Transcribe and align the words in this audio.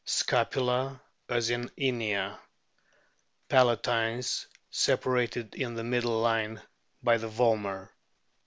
Scapula 0.03 0.99
as 1.29 1.51
in 1.51 1.69
Inia. 1.77 2.39
Palatines 3.47 4.47
separated 4.71 5.53
in 5.53 5.75
the 5.75 5.83
middle 5.83 6.19
line 6.19 6.59
by 7.03 7.17
the 7.19 7.29
vomer. 7.29 7.87